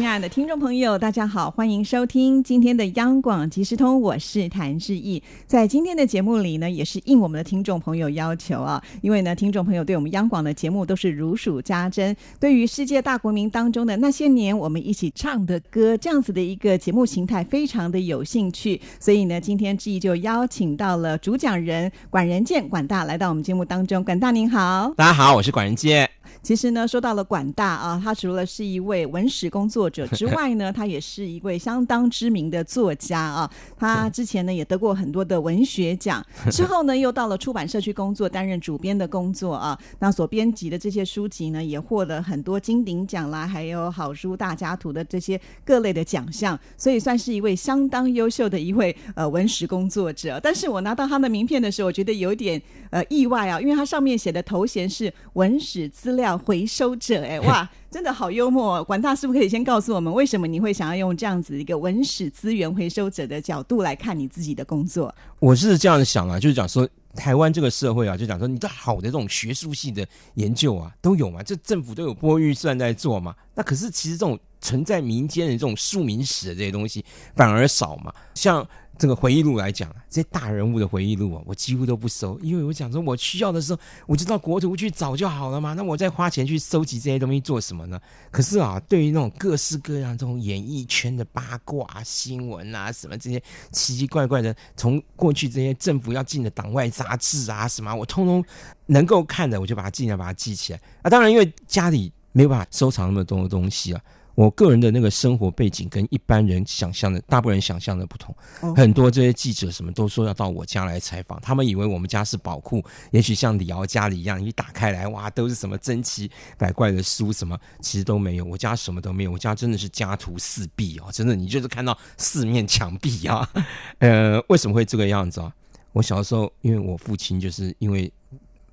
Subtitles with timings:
[0.00, 5.22] 亲爱的听众朋友，大家好，欢迎收听今天的央广即时通，我是谭志毅。
[5.46, 18.80] 在今天的节目里呢，也是应我们的听众朋友要求啊，因为呢，听众朋友对我们央广的节目都是如数家珍，对于世界大国民当中的那些年我们一起唱的歌，这样子的一个节目形态，非常的有兴趣。
[18.98, 24.02] 所以呢，今天志毅就邀请到了主讲人管仁健管大来到我们节目当中。
[24.02, 26.08] 管大您好，大家好，我是管仁健。
[26.42, 33.50] 其实呢，说到了管大啊，他除了是一位文史工作者之外呢， 他也是一位相当知名的作家啊。
[33.76, 39.78] 他之前呢也得过很多的文学奖， 之后呢又到了出版社去工作，担任主编的工作啊。
[39.98, 50.40] 那所编辑的这些书籍呢，也获得很多金鼎奖啦，还有好书大家图的这些各类的奖项，所以算是一位相当优秀的一位呃文史工作者。
[50.42, 56.29] 但是我拿到他的名片的时候，我觉得有点呃意外啊，因为他上面写的头衔是文史资料。
[56.36, 58.82] 回收者，哎哇， 真的好幽默！
[58.84, 65.14] 管大师傅可以先告诉我们，为什么你会想要用这样子一个文史资源回收者的角度来看你自己的工作？
[65.38, 73.34] 我是这样想啊，就是讲说台湾这个社会啊，就讲说你这好的这种学术系的研究啊，都有嘛，这政府都有拨预算在做嘛。
[73.54, 78.66] 那可是其实这种存在民间的这种庶民史的这些东西反而少嘛，像。
[79.00, 85.72] 这个回忆录来讲这些大人物的回忆录啊，我几乎都不收，因为我讲说，我需要的时候，我就到国图去找就好了嘛。
[85.72, 87.98] 那我再花钱去收集这些东西做什么呢？
[88.30, 93.42] 可是啊，对于那种各式各样这种演艺圈的八卦新闻啊，什么这些
[93.72, 98.44] 奇奇怪怪的，从过去这些政府要进的党外杂志啊，什么我通通
[98.84, 101.08] 能够看的，我就把它尽量把它记起来啊。
[101.08, 104.00] 当然，因为家里没有办法收藏那么多的东西啊。
[104.40, 108.34] 我个人的那个生活背景跟一般人想象的、大部分人想象的不同。
[108.74, 118.44] 很多这些记者什么都说要到我家来采访，他们以为我们家是宝库，也许像李敖家里一样，一打开来哇，都是什么珍奇百怪的书，什么其实都没有。
[118.46, 123.46] 我家什么都没有，我家真的是家徒四壁哦，真的，你就是看到四面墙壁啊。
[124.00, 125.52] 呃，为什么会这个样子啊？
[125.92, 128.10] 我小时候，因为我父亲就是因为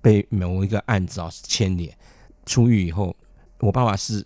[0.02, 1.94] 被某一个案子啊牵连，
[2.46, 3.14] 出狱以后，
[3.59, 4.25] 我爸爸是。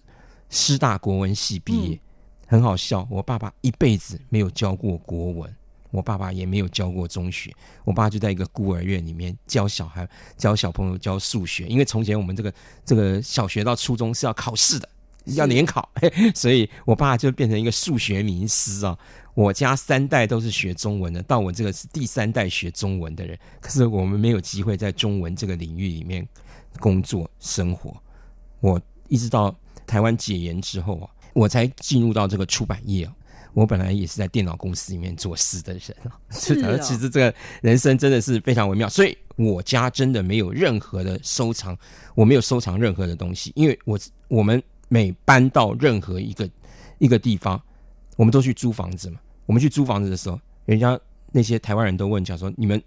[0.52, 2.00] 师大国文系毕业，
[2.46, 3.08] 很好笑。
[3.10, 5.56] 我爸爸一辈子没有教过国文，
[5.92, 7.50] 我爸爸也没有教过中学。
[7.86, 11.66] 我爸就在一个孤儿院里面教小孩、教小朋友教数学。
[11.68, 12.54] 因为从前我们这个
[12.84, 14.90] 这个小学到初中是要考试的，
[15.24, 15.90] 要联考，
[16.36, 18.98] 所以我爸就变成一个数学名师啊。
[19.34, 23.40] 我家三代都是学中文的，到我这个是第三代学中文的人。
[23.62, 26.28] 可是我们没有机会在中文这个领域里面
[26.78, 27.96] 工作生活。
[28.60, 29.56] 我一直到。
[29.91, 33.13] 台湾解严之后啊，我才进入到这个出版业啊。
[33.53, 36.79] 我本来也是在电脑公司里面做事的人啊， 是的。
[36.79, 41.78] 其实这个人生真的是非常微妙，所以我家真的没有任何的收藏，
[42.16, 46.50] 我没有收藏任何的东西，因为我我们每搬到任何一个
[46.97, 47.62] 一个地方，
[48.16, 49.19] 我们都去租房子嘛。
[49.46, 50.97] 我们去租房子的时候，人家
[51.34, 52.81] 那些台湾人都问讲说你们。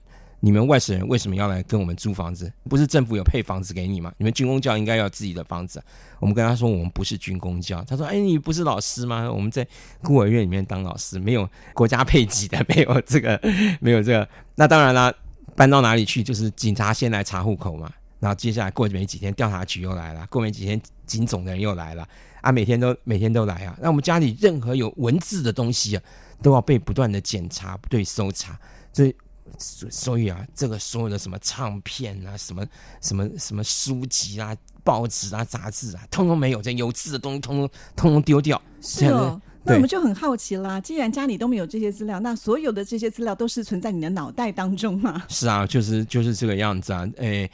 [0.44, 2.52] 你们外省人为什么要来跟我们租房子？
[2.68, 4.12] 不是政府有配房子给你吗？
[4.18, 5.82] 你们军工教应该要自己的房子。
[6.20, 7.82] 我们跟他说，我们不是军工教。
[7.84, 9.32] 他说：“哎，你不是老师吗？
[9.32, 9.66] 我们在
[10.02, 13.40] 孤儿院里面当老师，没有国家配给的， 没有这个，
[13.80, 14.28] 没有这个。
[14.54, 15.10] 那当然了，
[15.56, 17.90] 搬到哪里去，就是警察先来查户口嘛。
[18.20, 22.06] 然后接下来过没几天，调查局又来了，过没几天，警总的人又来了
[22.42, 23.74] 啊，每天都每天都来啊。
[23.80, 26.02] 那我们家里任何有文字的东西啊，
[26.42, 28.60] 都要被不断的检查、不对搜查，
[28.92, 29.16] 所以。
[29.58, 32.66] 所以啊，这个所有的什么唱片啊，什么
[33.00, 38.60] 什么什么书籍啊、报纸啊、杂志啊，通通没有，这有字的东西通通通通丢掉。
[38.80, 40.80] 是哦，那我们就很好奇啦。
[40.80, 45.22] 既然家里都没有这些资料，那所有的这些资料都是存在你的脑袋当中吗？
[45.28, 47.50] 是啊，就是就是这个样子啊，诶。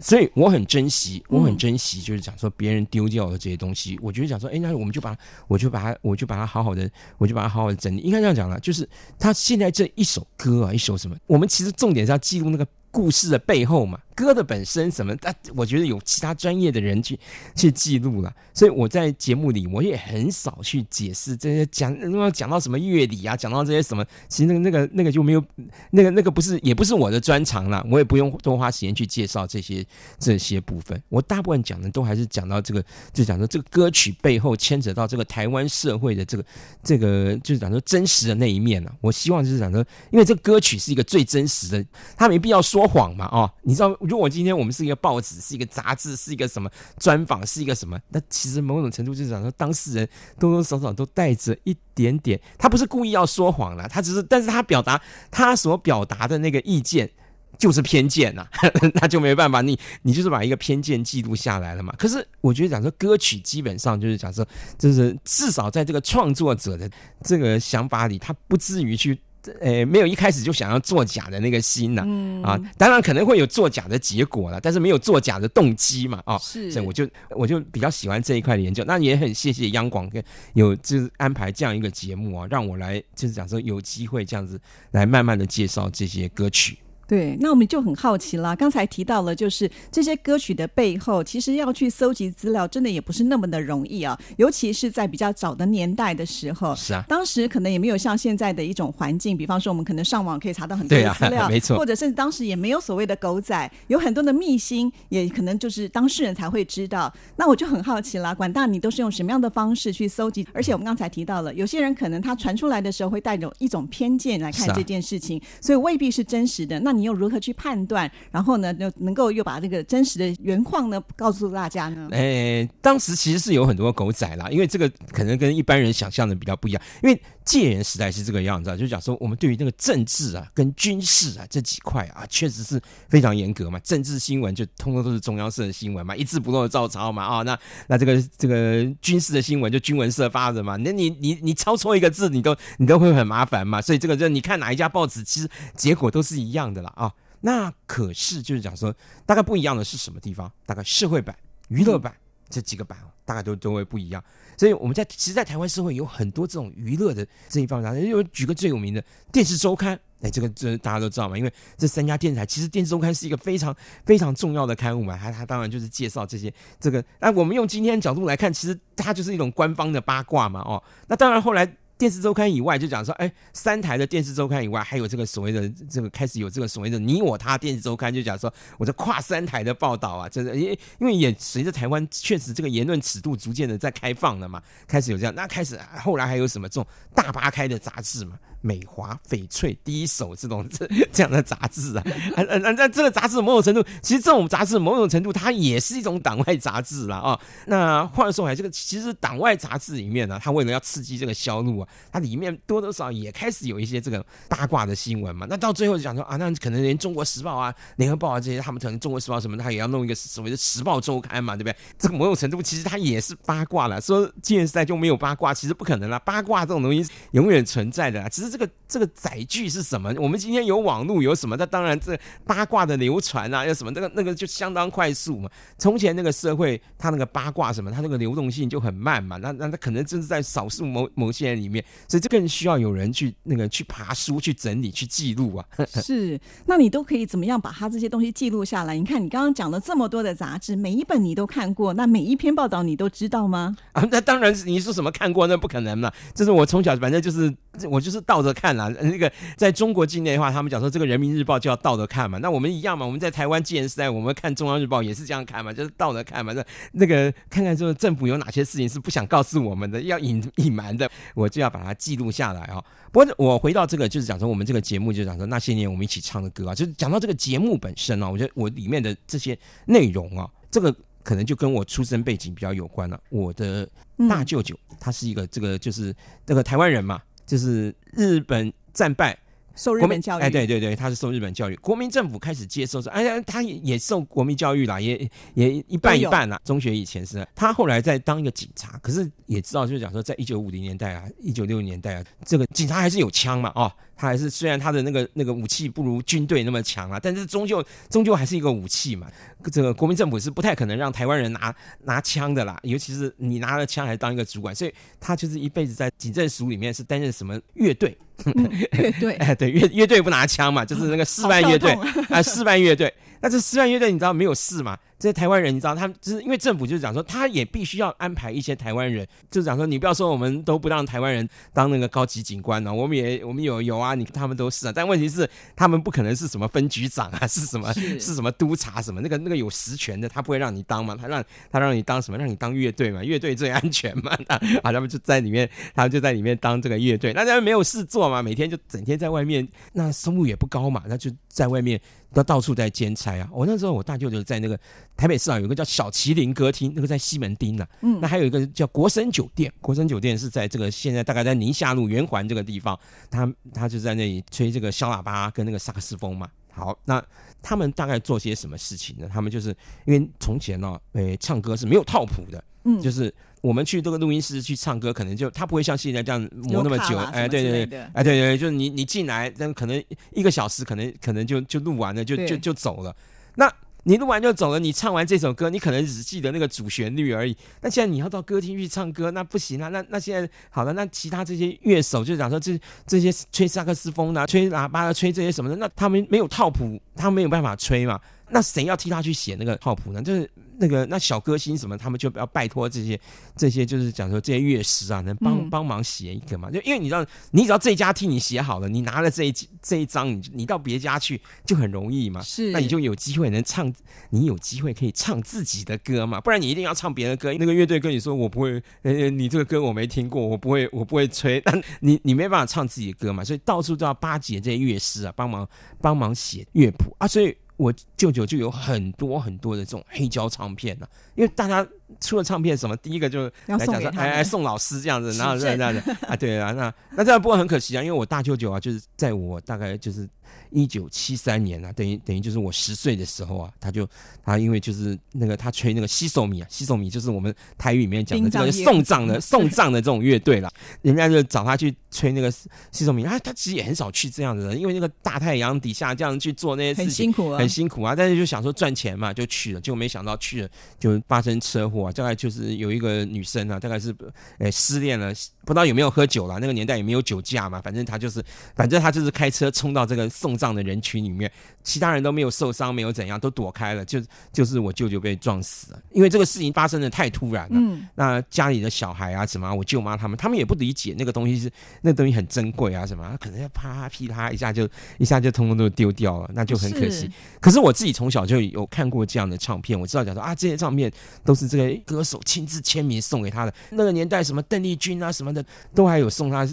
[0.00, 5.16] 所以我很珍惜，我很珍惜，就是讲说别人丢掉的这些东西，我觉得讲说，哎，那我们就把，
[5.46, 8.00] 我就把它，我就把它好好的，我就把它好好的整理。
[8.00, 8.88] 应该这样讲了，就是
[9.18, 14.00] 他现在这一首歌啊，一首什么，我们其实重点是要记录那个故事的背后嘛。
[14.20, 15.16] 歌的本身什么？
[15.16, 17.18] 但我觉得有其他专业的人去
[17.56, 25.42] 去记录了，所以我在节目里我也很少去解释这些讲，如果讲到什么乐理啊，讲到这些什么，其实那个那个那个就没有，
[25.90, 29.84] 那个那个不是也不是我的专长了，我也不用多花时间去介绍这些
[30.18, 31.02] 这些部分。
[31.08, 36.44] 我大部分讲的都还是讲到这个，就讲说这个歌曲背后牵扯到这个台湾社会的这个
[36.84, 38.94] 这个，就是讲说真实的那一面了。
[39.00, 41.84] 我希望就是讲说，因为这歌曲是一个最真实的，
[42.16, 42.60] 他没必要。
[42.60, 46.68] 说谎嘛，哦，你知道，如果今天我们是一个报纸，是一个杂志，是一个什么
[46.98, 57.08] 专访，是一个什么，那其实某种程度就是讲说，当事人多多少少都带着一点点，他不是故意要说谎了，他只是，但是他表达他所表达的那个意见
[57.56, 58.44] 就是偏见呐，
[59.00, 61.94] 那就没办法，你你就是把一个偏见记录下来了嘛。
[61.96, 64.44] 可是我觉得讲说歌曲基本上就是讲说，
[64.76, 66.90] 就是至少在这个创作者的
[67.22, 69.16] 这个想法里，他不至于去。
[69.60, 72.02] 呃，没有一开始就想要作假的那个心呐，
[72.42, 80.22] 啊，当然可能会有作假的结果了，但是没有作假的动机嘛，啊，是，所以我就我就比较喜欢这一块的研究，那也很谢谢央广跟
[80.54, 84.60] 有就是安排这样一个节目啊，让我来就是讲说有机会这样子
[84.90, 86.78] 来慢慢的介绍这些歌曲。
[87.10, 88.54] 对，那我们就很好奇了。
[88.54, 94.16] 刚才提到了，就是这些歌曲的背后，其实要去搜集资料，真的也不是那么的容易啊。
[94.36, 107.12] 尤其是在比较早的年代的时候，是啊，当时可能也没有像现在的一种环境，比方说我们可能上网可以查到很多的资料， 没错，或者甚至当时也没有所谓的狗仔，有很多的秘辛，也可能就是当事人才会知道。
[107.34, 110.46] 那我就很好奇了，管大你都是用什么样的方式去搜集？
[110.54, 116.78] 而且我们刚才提到了，有些人可能他传出来的时候会带着一种偏见来看这件事情，所以未必是真实的。
[116.78, 117.80] 那你你又如何去判？
[117.86, 122.08] 断，然后呢，又能够又把这个真实的原况呢告诉大家呢？
[122.10, 126.82] 诶，当时其实是有很多狗仔啦，因为这个可能跟一般人想象的比较不一样。
[127.02, 133.76] 因为戒严时代是这个样子啊，就讲说我们对于那个政治啊、跟军事啊这几块啊，确实是非常严格嘛。
[133.80, 137.24] 政治新闻就通通都是中央社的新闻嘛，一字不漏的照抄嘛。
[137.24, 137.58] 啊，那
[137.88, 140.76] 那这个这个军事的新闻就军文社发的嘛。
[140.76, 143.82] 那你你你抄错一个字，你都你都会很麻烦嘛。
[143.82, 146.92] 所以这个就你看哪一家报纸，其实结果都是一样的啦。
[146.94, 147.12] 啊。
[147.40, 148.94] 那可是就是讲说，
[149.26, 150.52] 大概不一样的是什么地方？
[150.66, 151.36] 大概社会版、
[151.66, 152.14] 娱乐版
[152.50, 154.22] 这几个版，大概都都会不一样。
[154.58, 159.02] 所以我们在其实，在台湾社会有很多这种娱乐的这一方面，因为举个最有名的
[159.32, 163.74] 电视周刊，哎，这个这大家都知道嘛，因为这三家电视台其实电视周刊是一个非常
[164.04, 167.02] 非常重要的刊物嘛，它它当然就是介绍这些这个。
[167.20, 171.76] 那我们用今天角度来看，其实它就是一种官方的八卦嘛，哦，那当然后来。
[172.00, 188.38] 电视周刊以外，就讲说，哎，三台的电视周刊以外，还有这个所谓的这个开始有这个所谓的你我他电视周刊，就讲说，我这跨三台的报道啊，真的，因因为也随着台湾确实这个言论尺度逐渐的在开放了嘛，开始有这样，那开始后来还有什么这种大八开的杂志嘛。
[188.60, 192.04] 美华翡翠第一手这种这这样的杂志啊，
[192.36, 197.40] 啊啊那这个杂志某种程度，其实这种杂志某种程度它也是一种党外杂志了啊。
[197.66, 205.46] 那话说回来，这个其实党外杂志里面呢，它为了要刺激这个销路啊，它里面多多少少也开始有一些这个八卦的新闻嘛。
[205.48, 211.76] 那到最后就讲说啊，那可能连中国时报啊、联合报啊这些，他们可能中国时报什么，他也要弄一个所谓的时报周刊嘛，对不对？
[211.98, 213.98] 这个某种程度其实它也是八卦了。
[214.02, 216.18] 说现在就没有八卦，其实不可能啦。
[216.18, 218.49] 八卦这种东西永远存在的，只是。
[218.50, 220.12] 这个这个载具是什么？
[220.18, 221.56] 我们今天有网络，有什么？
[221.56, 223.90] 那当然，这八卦的流传啊，有什么？
[223.92, 225.48] 那个那个就相当快速嘛。
[225.78, 229.36] 从前那个社会，它那个八卦什么，它那个流动性就很慢嘛。
[229.36, 235.64] 那那那可能就是在少数某某些人里面，所以这更需要有人去那个去爬书、去整理、去记录啊。
[236.02, 238.96] 是，那你都可以怎么样把它这些东西记录下来？
[238.96, 243.76] 你看，你刚刚讲了这么多的杂志，每一本你都看过，那每一篇报道你都知道吗？
[243.92, 246.12] 啊，那当然是你说什么看过，那不可能嘛。
[246.34, 247.54] 就是我从小反正就是
[247.88, 248.39] 我就是到。
[248.40, 252.38] 倒着看啦， 那个在中国境内的话，他们讲说这个人民日报就要倒着看嘛。
[252.38, 256.54] 那我们一样嘛，我们在台湾既然是在我们看中央日报也是这样看嘛，就是倒着看嘛。
[256.54, 262.82] 那那个看看说政府有哪些事情是不想告诉我们的，要隐隐瞒的，我就要把它记录下来啊。
[263.12, 273.20] 不过我回到这个，就是讲说我们这个节目，就讲说那些年我们一起唱的歌啊，就是讲到这个节目本身啊，我觉得我里面的这些内容啊，这个可能就跟我出生背景比较有关了。
[273.28, 273.86] 我的
[274.28, 276.14] 大舅舅他是一个这个就是
[276.46, 277.20] 那个台湾人嘛。
[277.50, 279.36] 就是日本战败，
[279.74, 286.60] 受日本教育，哎，对对对，他是受日本教育，国民政府开始接受说，哎呀，他也也受国民教育啦，也也一半一半啦。
[286.64, 293.90] 中学以前是，他后来在当一个警察，可是也知道，就是讲说，在一九五零年代啊，一九六零年代啊，这个警察还是有枪嘛，哦。
[294.16, 299.26] 他还是虽然他的那个那个武器不如军队那么强啊，但是终究终究还是一个武器嘛。
[299.72, 301.74] 这个国民政府是不太可能让台湾人拿
[302.04, 308.14] 拿枪的啦，尤其是你拿了枪还当一个主管，所以他就是一辈子在警政署里面是担任什么乐队？
[308.98, 309.34] 乐队？
[309.36, 311.92] 哎，对，乐乐队不拿枪嘛，就是那个示范乐队
[312.28, 313.12] 啊，示范乐队。
[313.40, 314.98] 那这示范乐队你知道没有事嘛？
[315.18, 328.34] 这些台湾人，你知道，他们就是因为政府就是讲说，他也必须要安排一些台湾人，就是讲说，你不要说我们都不让台湾人当那个高级警官呢，我们也我们有有啊，你他们都是啊，但问题是他们不可能是什么分局长啊，是什么 是。
[328.34, 334.58] 什么督察什么那个那个有实权的，他不会让你当嘛，他让他让你当什么，让你当乐队嘛，乐队最安全嘛，啊，
[334.90, 342.00] 他们就在里面，他们就在里面当这个乐队，那他们没有事做嘛，每天就整天在外面，那收入也不高嘛，那就在外面
[342.32, 343.48] 都到处在兼差啊。
[343.52, 344.78] 我那时候我大舅舅在那个
[345.16, 352.98] 台北市啊，有一个叫小麒麟歌厅，那个在西门町呐、嗯那还有一个叫国生酒店，国生酒店是在这个现在大概在宁夏路圆环这个地方，
[353.30, 356.48] 他他就在那里吹这个小喇叭跟那个萨克斯风嘛。
[356.72, 357.22] 好，那
[357.62, 359.28] 他们大概做些什么事情呢？
[359.32, 359.74] 他们就是
[360.06, 373.14] 因为从前呢、诶、唱歌是没有套谱的，嗯就是我们去这个录音室去唱歌，可能就他不会像现在这样磨那么久，哎，对对对，哎，对对，就是你你进来，但可能一个小时，可能可能就就录完了，就就就走了。
[373.54, 373.70] 那
[374.04, 377.56] 你录完就走了，你唱完这首歌，你可能只记得那个主旋律而已。
[377.82, 379.88] 那现在你要到歌厅去唱歌，那不行啊。
[379.88, 388.18] 那那现在好了，那其他这些乐手就讲说这这些吹萨克斯风的、吹喇叭的、吹这些什么的，那他们没有套谱，他们没有办法吹嘛。
[388.50, 390.22] 那谁要替他去写那个套谱呢？
[390.22, 393.20] 就是那个那小歌星什么，他们就要拜托这些
[393.54, 396.70] 这些，就是讲说这些乐师啊，能帮嗯帮忙写一个嘛？
[396.70, 402.40] 就因为你知道，你只要这一家替你写好了，你拿了这一这一张，你你到别家去就很容易嘛。
[402.42, 403.92] 是，那你就有机会能唱，
[404.30, 407.52] 你有机会可以唱自己的歌嘛，不然你一定要唱别的歌。
[407.54, 415.68] 那个乐队跟你说我不会，呃，你这个歌我没听过，我不会，我不会吹，但你你没办法唱自己的歌嘛，所以到处都要巴结这些乐师啊，帮忙
[416.00, 421.86] 帮忙写乐谱啊，所以我舅舅就有很多很多的这种黑胶唱片呢、因为大家
[422.20, 430.28] 出了唱片什么，第一个就要来讲说，哎哎，宋老师这样子，然后这样这样子啊，对啊，那那这样不过很可惜啊，因为我大舅舅啊，就是在我大概就是
[430.70, 434.08] 一九七三年啊，等于等于就是我十岁的时候啊，他就
[434.44, 440.70] 他因为就是那个他吹那个西手米啊，西手米就是我们台语里面讲的这个送葬的送葬的这种乐队啦，
[441.02, 447.24] 人家就找他去吹那个西手米，他他其实也很少去这样子的，因为那个大太阳底下这样去做那些很事情。
[447.24, 454.14] 辛苦啊，很辛苦啊，但是就想说赚钱嘛，就去了，结果没想到去了就发生车祸、啊，大概就是有一个女生啊，大概是
[454.58, 455.32] 呃失恋了，
[455.64, 458.42] 不知道有没有喝酒啦，那个年代也没有酒驾嘛，反正他就是，
[458.74, 461.50] 反正他就是开车冲到这个送葬的人群里面，
[461.82, 464.18] 其他人都没有受伤，没有怎样，都躲开了，就
[464.50, 467.74] 就是我舅舅被撞死了，因为这个事情发生的太突然了。
[467.74, 471.70] 嗯，那家里的小孩啊，什么啊我舅妈他们，他们也不理解那个东西是
[472.00, 477.30] 那个东西很珍贵啊，什么啊可能要啪噼啪一下就一下就通通都丢掉了，那就很可惜是。
[477.60, 481.12] 可是我自己从小就有看过这样的唱片，我知道讲说啊，这些唱片
[481.44, 483.74] 都是这个歌手亲自签名送给他的。
[483.90, 485.62] 那个年代什么邓丽君啊什么的，
[485.94, 486.66] 都还有送他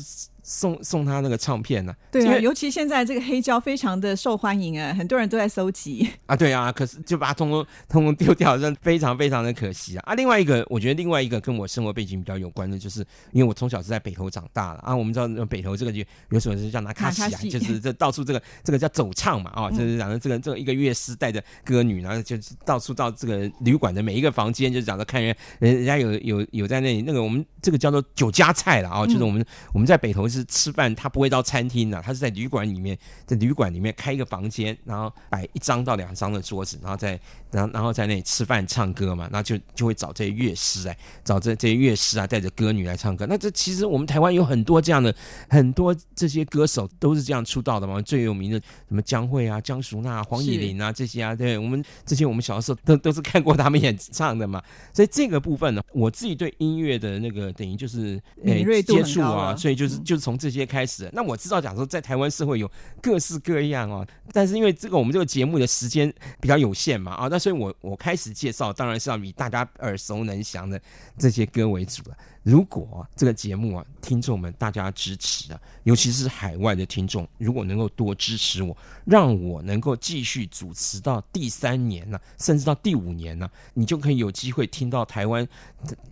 [0.50, 6.10] 送送他那个唱片呢、对啊，因为尤其现在这个黑胶非常的受欢迎啊，很多人都在搜集。
[6.25, 10.04] 啊，对啊，可是就把它通通通通丢掉，真的非常非常的可惜啊！
[10.08, 13.01] 啊，另外一个，我觉得另外一个跟我生活背景比较有关的，就是
[13.34, 14.96] 因为我从小是在北投长大了啊。
[14.96, 37.20] 我们知道北投这个就有什么是叫拿卡西啊，西就是这到处这个这个叫走唱嘛啊，就是讲的这个这个一个乐师带着歌女，然后就是到处到这个旅馆的每一个房间，就是讲说看人人人家有有有在那里那个我们这个叫做酒家菜了啊，就是我们我们在北投是吃饭，他不会到餐厅的，他是在旅馆里面，在旅馆里面开一个房间，然后摆一张到两张的桌子，然后在
[37.51, 43.25] 然后然后在那里吃饭唱歌嘛，那就就会找这些乐师来，找这这些乐师啊，带着歌女来唱歌。
[43.27, 45.13] 那这其实我们台湾有很多这样的
[45.50, 54.62] 很多这些歌手都是这样出道的嘛，最有名的什么江蕙啊、江淑娜、黄以玲啊这些啊，对我们这些我们小的时候都都是看过他们演唱的嘛。
[54.94, 61.10] 所以这个部分呢，我自己对音乐的那个等于就是呃敏锐度接触啊，所以就是嗯就是从这些开始。
[61.14, 62.70] 那我知道，假如说在台湾社会有
[63.02, 70.78] 各式各样哦，但是因为这个我们这个节目的时间比较有限嘛啊，那所以我我开始介绍当然是要以大家耳熟能详的
[71.18, 72.18] 这些歌为主了。
[72.48, 85.46] 如果、啊、这个节目啊，听众们大家支持啊，尤其是海外的听众，如果能够多支持我，让我能够继续主持到第三年呢、甚至到第五年呢、你就可以有机会听到台湾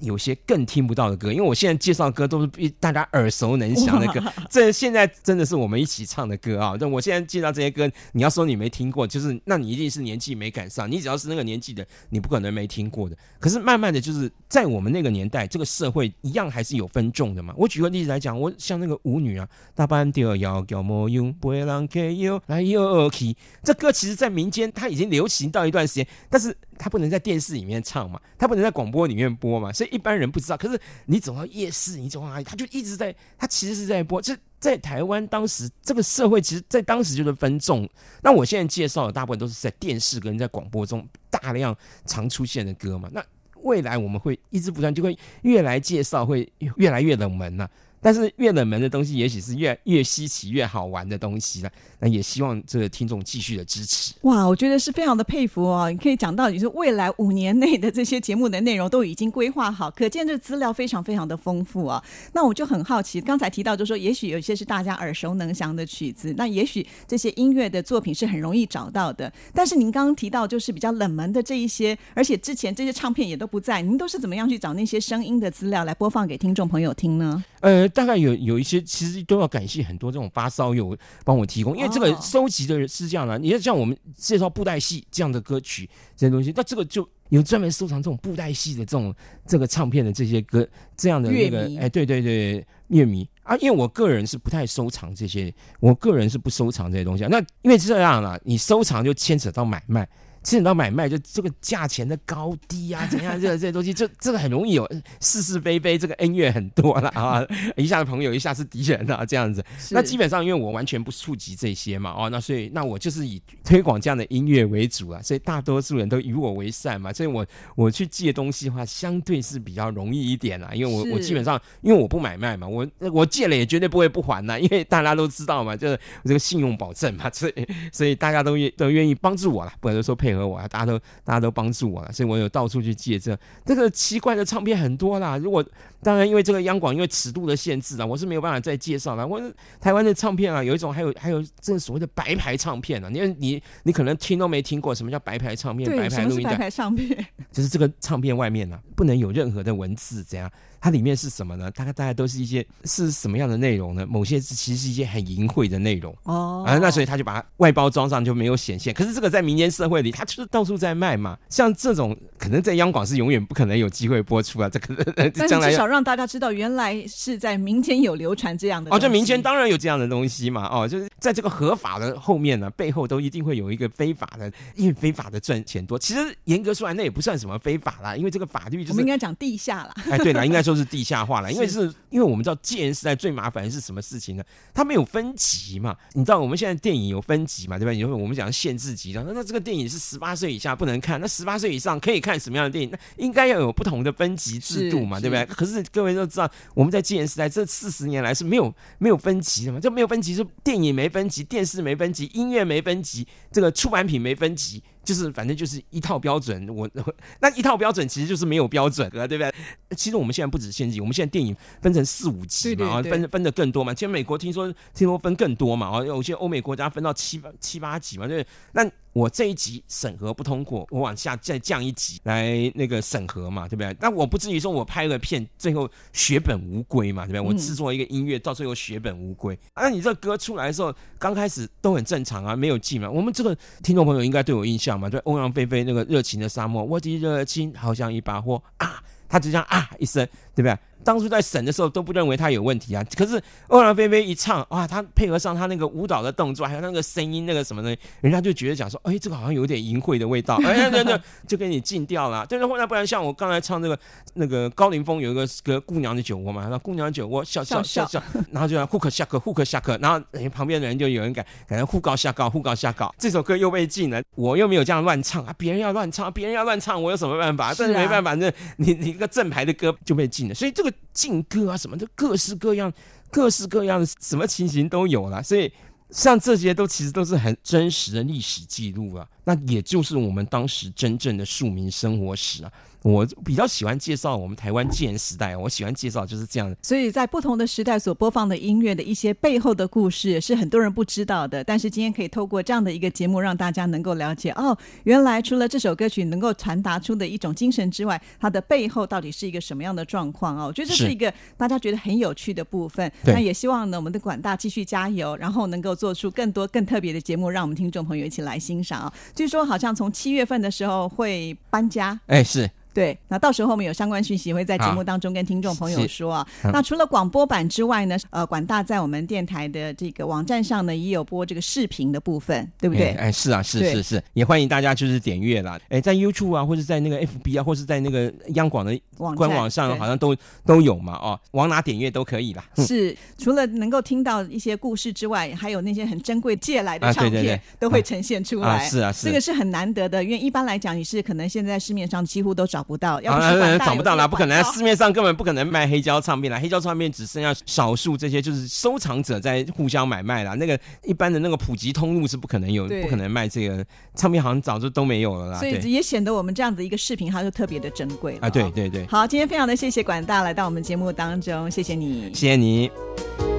[0.02, 6.76] 有些更听不到的歌，因为我现在介绍的歌都是比大家耳熟能详的歌， 这现在真的是我们一起唱的歌啊！
[6.78, 10.92] 那我现在介绍这些歌，你要说你没听过，就是那你一定是年纪没赶上。
[10.92, 13.16] 你只要是那个年纪的，你不可能没听过的。
[13.40, 17.54] 可是慢慢的就是在我们那个年代，这个社会一样还是有分众的嘛。
[17.56, 23.36] 我举个例子来讲，我像那个舞女啊，大班调要叫莫用，不会让 K 又来又去。
[23.64, 30.58] 这歌其实在民间它已经流行到一段时间，但是它不能在电视里面唱嘛，它不能在广播里面播嘛，所以一般人不知道。
[30.58, 34.20] 可是你走到夜市，你走到哪里，它就一直在，它其实是在播。
[34.20, 37.88] 这在台湾当时这个社会，其实在当时就是分众。
[38.24, 43.08] 那我现在介绍的大部分都是在电视跟在广播中大量常出现的歌嘛。
[43.12, 43.24] 那
[43.66, 47.70] 未来我们会一直不断，就会越来介绍会越来越冷门了、
[48.06, 51.72] 但是越冷门的东西，也许是越越稀奇、越好玩的东西了。
[51.98, 54.14] 那也希望这个听众继续的支持。
[54.22, 55.90] 哇，我觉得是非常的佩服哦！
[55.90, 62.04] 你可以讲到，你说未来五年内的这些节目的内容都已经规划好，可见这资料非常非常的丰富啊。
[62.34, 69.34] 那我就很好奇，刚才提到就说，也许有些是大家耳熟能详的曲子，那也许这些音乐的作品是很容易找到的。
[69.52, 77.44] 但是您刚刚提到就是比较冷门的这一些，而且之前这些唱片也都不在，您都是怎么样去找那些声音的资料来播放给听众朋友听呢？
[77.62, 89.16] 呃，大概有有一些，其实都要感谢很多这种发烧友帮我提供，因为这个收集的人是这样的，你要像我们介绍布袋戏这样的歌曲这些东西，那这个就有专门收藏这种布袋戏的这种
[89.48, 93.26] 这个唱片的这些歌，这样的那个，哎，对对对，乐迷。
[93.44, 100.06] 啊，因为我个人是不太收藏这些，我个人是不收藏这些东西，那因为这样啊，你收藏就牵扯到买卖。
[100.46, 103.42] 牵扯到买卖，就这个价钱的高低啊，怎样？
[103.42, 104.88] 这这些东西，这这个很容易有
[105.20, 107.44] 是是非非，这个恩怨很多了啊，
[107.76, 109.66] 一下子朋友，一下是敌人啊，这样子。
[109.90, 117.44] 那基本上，因为我完全不触及这些嘛，哦，那所以那我就是以推广这样的音乐为主啊，所以大多数人都与我为善嘛，所以我
[117.76, 130.35] 我去借东西的话，相对是比较容易一点啦，因为我我基本上因为我不买卖嘛，我我借了也绝对不会不还呐，因为大家都知道嘛，就是这个信用保证嘛，所以所以大家都愿都愿意帮助我了，不能说配合。
[130.36, 135.38] 和我啊，大家都大家都帮助我了，所以我有到处去借这这个奇怪的唱片很多啦。
[135.38, 135.64] 如果
[136.02, 139.26] 当然因为这个央广因为尺度的限制啊，我是没有办法再介绍了。
[139.26, 139.42] 我
[139.80, 150.52] 台湾的唱片啊，有一种还有还有这所谓的白牌唱片啊，因为你你可能听都没听过什么叫白牌唱片，白牌录音带唱片，就是这个唱片外面呢不能有任何的文字，怎样？
[150.82, 151.72] 它里面是什么呢？
[151.72, 154.06] 大概大概都是一些是什么样的内容呢？
[154.06, 158.94] 某些其实是一些很淫秽的内容哦啊，那所以他就把它外包装上就没有显现。
[158.94, 161.38] 可是这个在民间社会里，它就是到处在卖嘛。
[161.50, 164.70] 像这种可能在央广是永远不可能有机会播出啊。
[164.70, 169.00] 这个但 至少让大家知道，原来是在民间有流传这样的哦。
[169.00, 170.68] 这民间当然有这样的东西嘛。
[170.68, 175.98] 哦，就是在这个合法的后面呢，背后都一定会有一个非法的，因为非法的赚钱多。
[175.98, 179.94] 其实严格说来，那也不算什么非法啦，因为这个法律就是我们应该讲地下啦。
[180.12, 180.76] 哎，对了，应该说。
[180.76, 184.44] 是地下化了，因为是因为我们知道戒严时代最麻烦的是什么事情呢？
[184.74, 185.96] 它没有分级嘛。
[186.12, 187.80] 你知道我们现在电影有分级嘛？
[187.80, 187.94] 对吧？
[187.94, 192.90] 因为我们讲限制级的，那那这个电影是十八岁以下不能看，那十八岁以上可以看什么样的电影？
[192.90, 195.20] 那应该要有不同的分级制度嘛？
[195.20, 195.46] 对不对？
[195.48, 199.80] 可是各位都知道，我们在戒严时代这四十年来是没有没有分级的嘛？
[199.80, 204.82] 就没有分级，是电影没分级，电视没分级，音乐没分级，这个出版品没分级。
[205.06, 206.90] 就是反正就是一套标准，我
[207.40, 209.54] 那一套标准其实就是没有标准啊，对不对？
[209.96, 213.94] 其实我们现在不止限级，我们现在电影分成四五级嘛，分分的更多嘛。
[213.94, 218.46] 其实美国听说听说分更多嘛，啊，有些欧美国家分到七八七八级嘛，对。
[218.74, 223.96] 那我这一级审核不通过，我往下再降一级来那个审核嘛，对不对？
[224.02, 227.40] 那我不至于说我拍了片最后血本无归嘛，对不对？
[227.40, 233.10] 我制作一个音乐到最后血本无归，那你这歌出来的时候刚开始都很正常啊，没有记嘛。
[233.10, 240.78] 我们这个听众朋友应该对我印象嘛，对欧阳菲菲那个热情的沙漠，我的热情好像一把火啊，他就这样啊一声，对不对？
[241.04, 252.44] 当初在审的时候都不认为他有问题啊，可是欧阳菲菲一唱哇，他配合上他那个舞蹈的动作，还有那个声音那个什么的，人家就觉得讲说，哎，这个好像有点淫秽的味道，哎，对对， 就给你禁掉了。
[252.48, 254.00] 对对，后来不然像我刚才唱这个
[254.34, 258.20] 那个高凌风有一个个姑娘的酒窝嘛，那姑娘酒窝笑笑笑笑，
[258.52, 267.72] 然后就呼克下课呼克下课，然后旁边的人就有人改改成呼高下高呼高下高，这首歌又被禁了，我又没有这样乱唱啊，别人要乱唱，别人要乱唱，我有什么办法？
[267.78, 270.94] 但是没办法，那你你一个正牌的歌就被禁所以这个。
[271.16, 272.92] 劲歌啊，什么的，各式各样、
[273.32, 275.72] 各式各样的什么情形都有了，所以
[276.10, 282.72] 像这些都其实都是很真实的历史记录啊，那也就是我们当时真正的庶民生活史啊。
[283.06, 286.76] 我比较喜欢介绍我们台湾戒严时代，我喜欢介绍就是这样。
[286.82, 291.64] 所以在不同的时代所播放的音乐的一些背后的故事，是很多人不知道的。
[291.64, 300.66] 但是今天可以透过这样的一个节目，让大家能够了解哦，原来除了这首歌曲能够传达出的一种精神之外，它的背后到底是一个什么样的状况啊？
[300.66, 303.12] 我觉得这是一个大家觉得很有趣的部分。
[303.26, 309.14] 那也希望呢，我们的广大继续加油，然后能够做出更多更特别的节目，让我们听众朋友一起来欣赏啊。
[309.36, 312.68] 据说好像从七月份的时候会搬家，哎，是。
[312.96, 316.48] 对，那到时候我们有相关讯息会在节目当中跟听众朋友说啊。
[316.72, 323.10] 那除了广播版之外呢，呃，广大在我们电台的这个网站上呢，也有播这个视频的部分，对不对？
[323.16, 325.78] 哎，是啊，是是是，也欢迎大家就是点阅啦。
[325.90, 328.98] 哎，在 YouTube 啊，或者在那个 FB 啊，或是在那个央广的
[329.36, 330.34] 官网上，好像都
[330.66, 332.64] 都有嘛，哦，往哪点阅都可以啦。
[332.78, 338.88] 是，除了能够听到一些故事之外，还有那些很珍贵借来的唱片都会呈现出来。
[338.88, 342.85] 是啊，是这个是很难得的，因为一般来讲，你是可能现在市面上几乎都找。
[342.88, 358.72] 不到，要不啊是管大找不到啦，不可能，市面上根本不可能卖黑胶唱片啦，黑胶唱片只剩下少数这些就是收藏者在互相买卖啦，那个一般的那个普及通路是不可能有，不可能卖这个唱片，好像早就都没有了啦，所以，也显得我们这样子一个视频，它就特别的珍贵啊，对哦。
[358.76, 362.34] 对对，好，今天非常的谢谢管大来到我们节目当中，谢谢你。
[362.34, 363.55] 谢谢你。